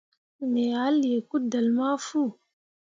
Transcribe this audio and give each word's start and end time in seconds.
Me 0.51 0.63
ah 0.83 0.91
lii 1.01 1.19
kudelle 1.29 1.71
ma 1.77 1.87
fu. 2.05 2.21